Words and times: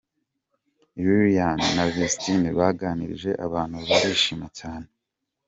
Liliane 1.01 1.67
na 1.75 1.85
Vestine 1.95 2.49
baganirije 2.59 3.31
abantu 3.45 3.77
barishima 3.87 4.47
cyane. 4.59 4.87